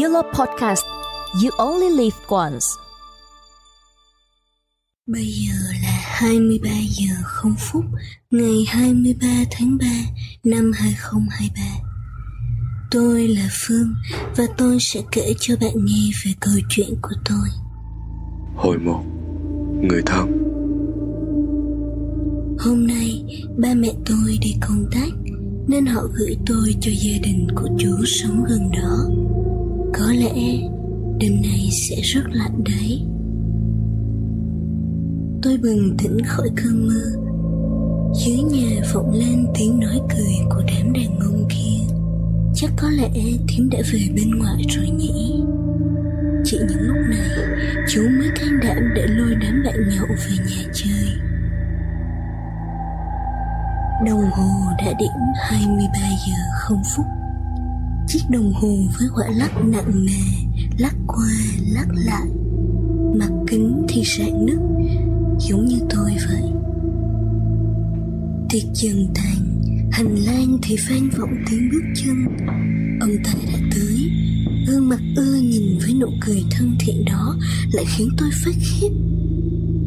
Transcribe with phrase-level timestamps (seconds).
[0.00, 0.84] Yolo Podcast.
[1.42, 2.66] You only live once.
[5.06, 7.84] Bây giờ là 23 giờ 0 phút
[8.30, 9.86] ngày 23 tháng 3
[10.44, 11.62] năm 2023.
[12.90, 13.94] Tôi là Phương
[14.36, 17.48] và tôi sẽ kể cho bạn nghe về câu chuyện của tôi.
[18.56, 19.02] Hồi một,
[19.82, 20.28] người thân.
[22.58, 23.24] Hôm nay,
[23.58, 25.08] ba mẹ tôi đi công tác
[25.68, 29.21] nên họ gửi tôi cho gia đình của chú sống gần đó.
[29.94, 30.58] Có lẽ
[31.18, 33.02] đêm nay sẽ rất lạnh đấy.
[35.42, 37.02] Tôi bừng tỉnh khỏi cơn mơ.
[38.14, 41.94] Dưới nhà vọng lên tiếng nói cười của đám đàn ông kia.
[42.54, 43.10] Chắc có lẽ
[43.48, 45.42] thím đã về bên ngoài rồi nhỉ.
[46.44, 47.30] Chỉ những lúc này,
[47.88, 51.08] chú mới can đảm để lôi đám bạn nhậu về nhà chơi.
[54.06, 57.06] Đồng hồ đã điểm 23 giờ 0 phút.
[58.12, 61.30] Chiếc đồng hồ với quả lắc nặng nề, lắc qua,
[61.68, 62.26] lắc lại.
[63.14, 64.58] Mặt kính thì rạn nứt,
[65.38, 66.42] giống như tôi vậy.
[68.50, 72.24] Tiệc dần tàn, hành lang thì vang vọng tiếng bước chân.
[73.00, 74.10] Ông ta đã tới,
[74.66, 77.36] gương mặt ưa nhìn với nụ cười thân thiện đó
[77.72, 78.90] lại khiến tôi phát khiếp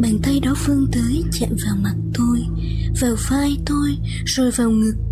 [0.00, 2.38] Bàn tay đó vươn tới chạm vào mặt tôi
[3.00, 5.05] Vào vai tôi Rồi vào ngực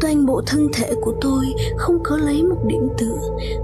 [0.00, 3.18] Toàn bộ thân thể của tôi Không có lấy một điểm tựa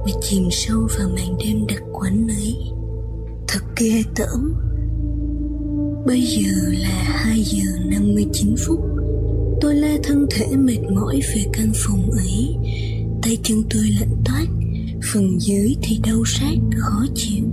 [0.05, 2.57] Mà chìm sâu vào màn đêm đặc quánh ấy.
[3.49, 4.55] Thật ghê tởm.
[6.07, 8.81] Bây giờ là 2 giờ 59 phút.
[9.61, 12.57] Tôi la thân thể mệt mỏi về căn phòng ấy.
[13.23, 14.47] Tay chân tôi lạnh toát
[15.13, 17.45] Phần dưới thì đau sát, khó chịu.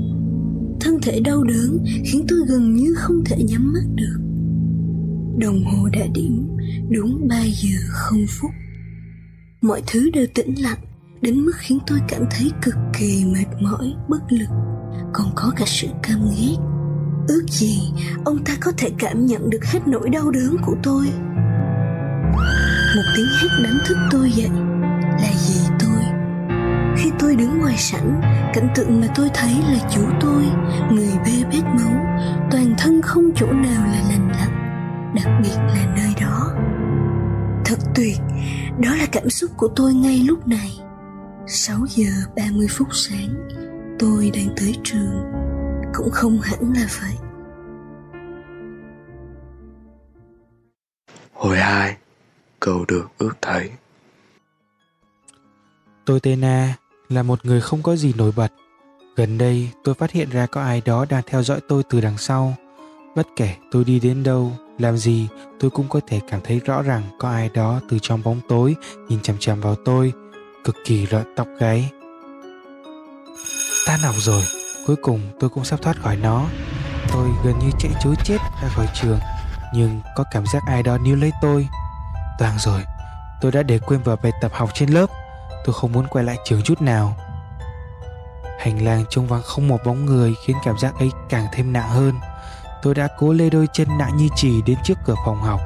[0.79, 4.19] Thân thể đau đớn khiến tôi gần như không thể nhắm mắt được.
[5.37, 6.47] Đồng hồ đã điểm
[6.89, 8.51] đúng 3 giờ không phút
[9.61, 10.77] mọi thứ đều tĩnh lặng,
[11.21, 14.49] đến mức khiến tôi cảm thấy cực kỳ mệt mỏi, bất lực.
[15.13, 16.55] Còn có cả sự căm ghét.
[17.27, 17.79] Ước gì
[18.25, 21.05] ông ta có thể cảm nhận được hết nỗi đau đớn của tôi.
[22.95, 24.49] Một tiếng hét đánh thức tôi dậy.
[25.21, 26.03] Là gì tôi?
[26.97, 28.21] Khi tôi đứng ngoài sảnh,
[28.53, 30.43] cảnh tượng mà tôi thấy là chú tôi,
[30.91, 32.05] người bê bết máu,
[32.51, 34.49] toàn thân không chỗ nào là lành lặn,
[35.15, 36.53] đặc biệt là nơi đó.
[37.65, 38.17] Thật tuyệt!
[38.79, 40.79] Đó là cảm xúc của tôi ngay lúc này
[41.47, 43.47] 6 giờ 30 phút sáng
[43.99, 45.23] tôi đang tới trường
[45.93, 47.17] cũng không hẳn là vậy
[51.33, 51.97] Hồi hai,
[52.59, 53.71] cầu được ước thấy.
[56.05, 56.73] Tôi tên A,
[57.09, 58.51] là một người không có gì nổi bật.
[59.15, 62.17] Gần đây tôi phát hiện ra có ai đó đang theo dõi tôi từ đằng
[62.17, 62.55] sau.
[63.15, 65.27] Bất kể tôi đi đến đâu, làm gì,
[65.59, 68.75] tôi cũng có thể cảm thấy rõ ràng có ai đó từ trong bóng tối
[69.07, 70.13] nhìn chằm chằm vào tôi,
[70.63, 71.91] cực kỳ rợn tóc gáy.
[73.87, 74.43] Tan học rồi,
[74.87, 76.45] cuối cùng tôi cũng sắp thoát khỏi nó.
[77.13, 79.19] Tôi gần như chạy chối chết ra khỏi trường,
[79.73, 81.67] nhưng có cảm giác ai đó níu lấy tôi.
[82.39, 82.81] Toàn rồi,
[83.41, 85.09] tôi đã để quên vào bài tập học trên lớp
[85.67, 87.15] tôi không muốn quay lại trường chút nào
[88.59, 91.89] hành lang trông vắng không một bóng người khiến cảm giác ấy càng thêm nặng
[91.89, 92.13] hơn
[92.81, 95.59] tôi đã cố lê đôi chân nặng như chì đến trước cửa phòng học.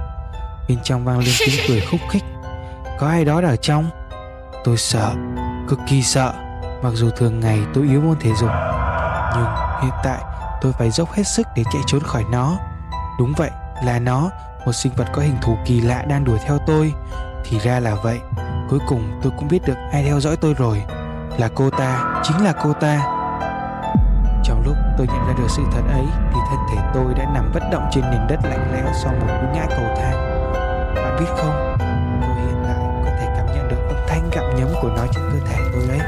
[0.69, 2.23] Bên trong vang lên tiếng cười khúc khích.
[2.99, 3.89] Có ai đó ở trong?
[4.63, 5.13] Tôi sợ
[5.67, 6.33] cực kỳ sợ.
[6.83, 8.49] Mặc dù thường ngày tôi yếu môn thể dục
[9.35, 9.45] nhưng
[9.81, 10.21] hiện tại
[10.61, 12.57] tôi phải dốc hết sức để chạy trốn khỏi nó.
[13.19, 13.49] Đúng vậy
[13.83, 14.29] là nó
[14.65, 16.93] một sinh vật có hình thù kỳ lạ đang đuổi theo tôi.
[17.45, 18.19] Thì ra là vậy
[18.71, 20.83] Cuối cùng tôi cũng biết được ai theo dõi tôi rồi.
[21.37, 23.17] Là cô ta, chính là cô ta.
[24.43, 27.00] Trong lúc tôi nhận ra được sự thật ấy Thì thân thể tôi
[27.61, 30.15] bất động trên nền đất lạnh lẽo Sau một cú ngã cầu thang.
[30.95, 31.77] Bạn biết không?
[32.21, 35.23] Tôi hiện tại có thể cảm nhận được âm thanh gặm nhấm của nó trên
[35.31, 35.99] cơ thể tôi đấy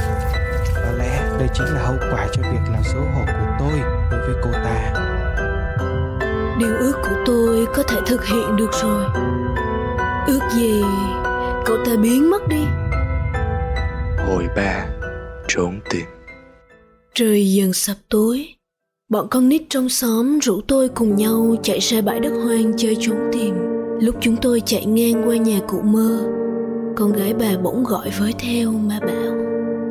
[0.76, 3.80] Có lẽ đây chính là hậu quả cho việc làm xấu hổ của tôi
[4.12, 4.94] đối với cô ta.
[6.60, 9.06] Điều ước của tôi có thể thực hiện được rồi.
[10.28, 10.84] Ước gì
[11.66, 12.66] cậu ta biến mất đi.
[14.28, 14.86] Hồi ba,
[15.48, 16.06] trốn tìm.
[17.14, 18.48] Trời dần sập tối
[19.10, 22.98] Bọn con nít trong xóm rủ tôi cùng nhau chạy ra bãi đất hoang chơi
[23.00, 23.56] trốn tìm.
[24.00, 26.20] Lúc chúng tôi chạy ngang qua nhà cụ mơ
[26.96, 29.36] Con gái bà bỗng gọi với theo mà bảo.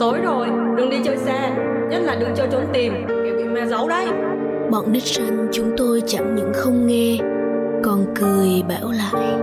[0.00, 1.56] Tối rồi, đừng đi chơi xa
[1.90, 4.06] Nhất là đừng chơi trốn tìm Kiểu bị ma giấu đấy.
[4.70, 7.18] Bọn nít xanh chúng tôi chẳng những không nghe
[7.84, 9.34] Còn cười bảo lại.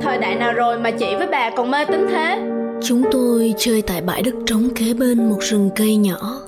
[0.00, 2.50] Thời đại nào rồi mà chị với bà còn mê tính thế?
[2.82, 6.43] Chúng tôi chơi tại bãi đất trống kế bên một rừng cây nhỏ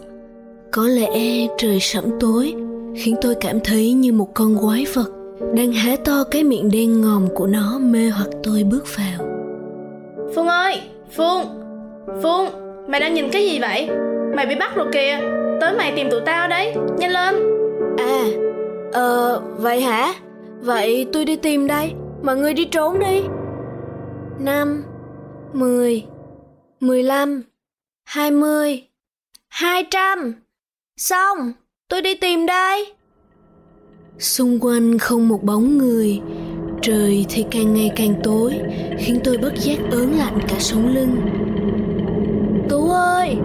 [0.71, 2.55] Có lẽ trời sẫm tối
[2.97, 5.11] Khiến tôi cảm thấy như một con quái vật
[5.55, 9.29] Đang há to cái miệng đen ngòm của nó mê hoặc tôi bước vào.
[10.35, 10.81] Phương ơi
[11.17, 11.43] Phương
[12.23, 12.47] Phương
[12.89, 13.89] Mày đang nhìn cái gì vậy?
[14.37, 15.19] Mày bị bắt rồi kìa.
[15.61, 17.35] Tới mày tìm tụi tao đấy Nhanh lên.
[17.99, 18.25] À
[18.93, 20.15] Ờ vậy hả?
[20.61, 21.93] Vậy tôi đi tìm đây
[22.23, 23.23] Mọi người đi trốn đi.
[24.39, 24.85] Năm
[25.53, 26.05] mười
[26.81, 27.43] mười lăm
[28.05, 28.83] hai mươi
[29.49, 30.35] hai trăm
[31.01, 31.53] Xong,
[31.89, 32.93] Tôi đi tìm đây.
[34.19, 36.21] Xung quanh không một bóng người,
[36.83, 38.61] Trời thì càng ngày càng tối,
[38.99, 41.17] Khiến tôi bất giác ớn lạnh cả sống lưng.
[42.69, 43.37] Tú ơi!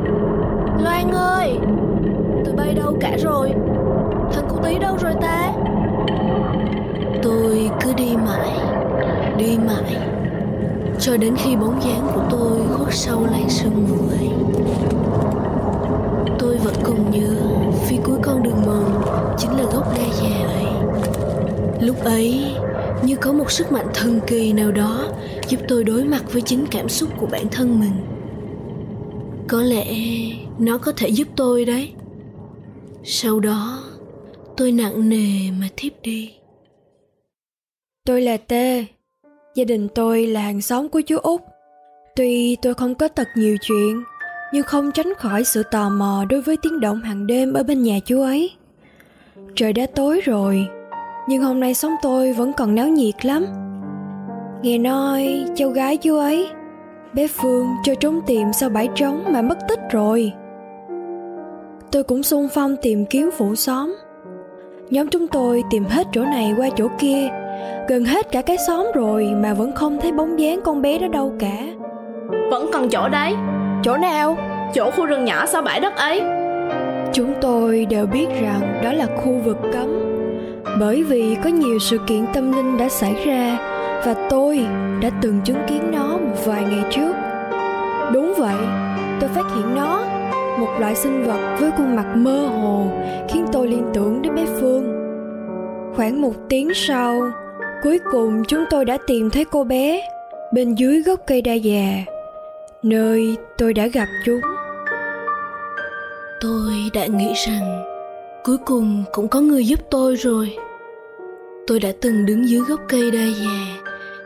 [0.83, 1.49] Loan ơi!
[2.45, 3.49] Tôi bay đâu cả rồi?
[4.33, 5.53] Thằng cụ tí đâu rồi ta?
[7.23, 8.49] Tôi cứ đi mãi
[9.37, 9.97] Đi mãi,
[10.99, 14.29] Cho đến khi bóng dáng của tôi khuất sâu làn sương mù ấy
[16.39, 17.30] Tôi vẫn còn nhớ
[17.91, 19.01] Phía cuối con đường mòn
[19.37, 20.65] Chính là gốc đa già ấy
[21.79, 22.55] Lúc ấy
[23.03, 25.07] Như có một sức mạnh thần kỳ nào đó
[25.47, 27.91] Giúp tôi đối mặt với chính cảm xúc của bản thân mình
[29.47, 29.95] Có lẽ
[30.59, 31.93] Nó có thể giúp tôi đấy
[33.03, 33.83] Sau đó
[34.57, 36.33] Tôi nặng nề mà thiếp đi
[38.05, 38.53] Tôi là T.
[39.55, 41.41] Gia đình tôi là hàng xóm của chú Út.
[42.15, 44.03] Tuy tôi không có tật nhiều chuyện,
[44.51, 47.83] nhưng không tránh khỏi sự tò mò đối với tiếng động hàng đêm ở bên
[47.83, 48.51] nhà chú ấy.
[49.55, 50.67] Trời đã tối rồi,
[51.27, 53.45] nhưng hôm nay sống tôi vẫn còn náo nhiệt lắm.
[54.61, 56.49] Nghe nói cháu gái chú ấy,
[57.13, 60.33] bé Phương cho trốn tìm sau bãi trống mà mất tích rồi.
[61.91, 63.95] Tôi cũng xung phong tìm kiếm phủ xóm.
[64.89, 67.29] Nhóm chúng tôi tìm hết chỗ này qua chỗ kia
[67.87, 71.07] gần hết cả cái xóm rồi mà vẫn không thấy bóng dáng con bé đó
[71.07, 71.67] đâu cả
[72.51, 73.33] Vẫn còn chỗ đấy
[73.83, 74.37] chỗ nào?
[74.73, 76.21] Chỗ khu rừng nhỏ sau bãi đất ấy.
[77.13, 79.87] Chúng tôi đều biết rằng đó là khu vực cấm.
[80.79, 83.57] Bởi vì có nhiều sự kiện tâm linh đã xảy ra
[84.05, 84.65] và tôi
[85.01, 87.15] đã từng chứng kiến nó một vài ngày trước.
[88.13, 88.55] Đúng vậy,
[89.19, 90.05] tôi phát hiện nó,
[90.59, 92.85] một loại sinh vật với khuôn mặt mơ hồ,
[93.29, 94.97] khiến tôi liên tưởng đến bé phương.
[95.95, 97.21] Khoảng một tiếng sau,
[97.83, 100.01] cuối cùng chúng tôi đã tìm thấy cô bé
[100.53, 102.03] bên dưới gốc cây đa già
[102.83, 104.41] nơi tôi đã gặp chúng.
[106.41, 107.83] Tôi đã nghĩ rằng
[108.43, 110.55] Cuối cùng cũng có người giúp tôi rồi.
[111.67, 113.81] Tôi đã từng đứng dưới gốc cây đa già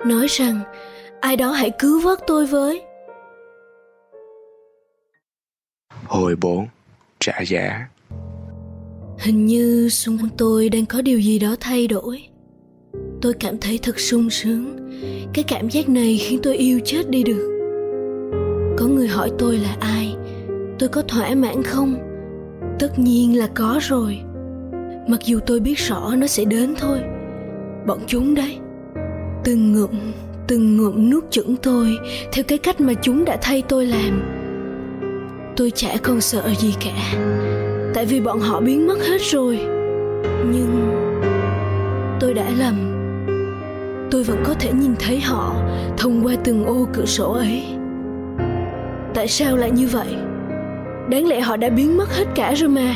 [0.05, 0.59] Nói rằng
[1.21, 2.81] Ai đó hãy cứu vớt tôi với.
[6.05, 6.67] Hồi 4
[7.19, 7.87] Trả giá.
[9.19, 12.23] Hình như xung quanh tôi đang có điều gì đó thay đổi.
[13.21, 14.75] Tôi cảm thấy thật sung sướng.
[15.33, 17.54] Cái cảm giác này khiến tôi yêu chết đi được
[19.05, 20.15] người hỏi tôi là ai?
[20.79, 21.95] Tôi có thỏa mãn không?
[22.79, 24.19] Tất nhiên là có rồi.
[25.07, 26.99] Mặc dù tôi biết rõ nó sẽ đến thôi.
[27.87, 28.57] Bọn chúng đấy.
[29.43, 29.89] Từng ngụm
[30.47, 31.97] Từng ngụm nuốt chửng tôi
[32.31, 34.21] Theo cái cách mà chúng đã thay tôi làm.
[35.55, 37.13] Tôi chả còn sợ gì cả.
[37.93, 39.59] Tại vì bọn họ biến mất hết rồi.
[40.51, 41.01] Nhưng
[42.19, 42.75] Tôi đã lầm.
[44.11, 45.55] Tôi vẫn có thể nhìn thấy họ
[45.97, 47.74] Thông qua từng ô cửa sổ ấy.
[49.15, 50.15] Tại sao lại như vậy?
[51.09, 52.95] Đáng lẽ họ đã biến mất hết cả rồi mà.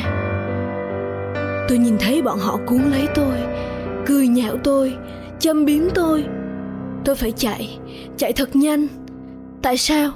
[1.68, 3.36] Tôi nhìn thấy bọn họ cuốn lấy tôi,
[4.06, 4.94] Cười nhạo tôi,
[5.38, 6.24] Châm biếm tôi.
[7.04, 7.78] Tôi phải chạy
[8.16, 8.86] Chạy thật nhanh.
[9.62, 10.10] Tại sao?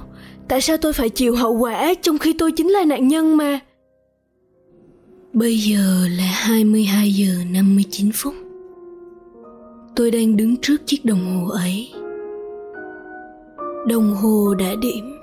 [0.47, 3.59] Tại sao tôi phải chịu hậu quả Trong khi tôi chính là nạn nhân mà?
[5.33, 8.33] Bây giờ là 22 giờ 59 phút.
[9.95, 11.91] Tôi đang đứng trước chiếc đồng hồ ấy.
[13.87, 15.15] Đồng hồ đã điểm.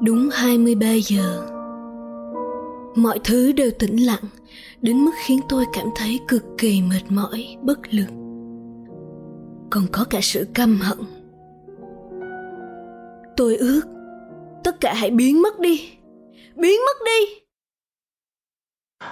[0.00, 1.46] Đúng 23 giờ.
[2.96, 4.24] Mọi thứ đều tĩnh lặng
[4.82, 8.08] đến mức khiến tôi cảm thấy cực kỳ mệt mỏi bất lực.
[9.70, 10.98] Còn có cả sự căm hận.
[13.36, 13.82] Tôi ước
[14.64, 15.98] tất cả hãy biến mất đi
[16.58, 17.40] biến mất đi.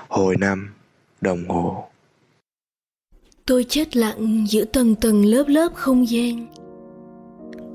[0.08, 0.74] Hồi 5
[1.20, 1.84] Đồng hồ.
[3.46, 6.46] Tôi chết lặng giữa tầng tầng lớp lớp không gian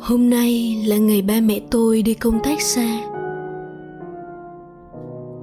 [0.02, 3.00] hôm nay là ngày ba mẹ tôi đi công tác xa.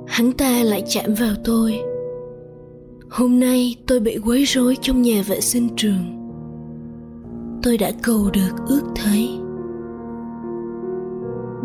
[0.06, 1.80] Hắn ta lại chạm vào tôi.
[3.10, 6.30] Hôm nay tôi bị quấy rối trong nhà vệ sinh trường.
[7.62, 9.28] Tôi đã cầu được ước thấy.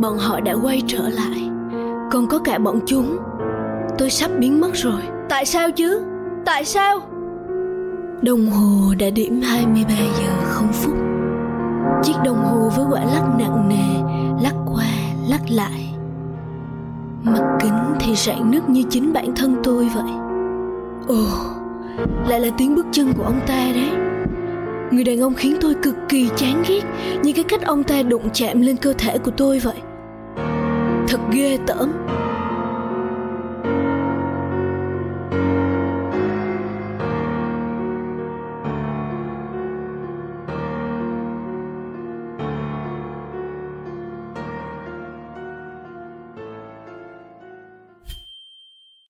[0.02, 1.50] Bọn họ đã quay trở lại.
[2.12, 3.18] Còn có cả bọn chúng.
[3.98, 5.02] Tôi sắp biến mất rồi.
[5.30, 6.02] Tại sao chứ?
[6.46, 7.00] Tại sao?
[8.22, 10.93] Đồng hồ đã điểm 23 giờ không phút
[12.84, 14.14] đồng quả lắc nặng nề,
[14.44, 14.86] lắc qua,
[15.28, 15.94] lắc lại.
[17.24, 20.12] Mặt kính thì rạn nứt như chính bản thân tôi vậy.
[21.08, 21.26] Ồ,
[22.28, 23.90] lại là tiếng bước chân của ông ta đấy.
[24.92, 26.82] Người đàn ông khiến tôi cực kỳ chán ghét
[27.24, 29.78] như cái cách ông ta đụng chạm lên cơ thể của tôi vậy.
[31.08, 31.92] Thật ghê tởm.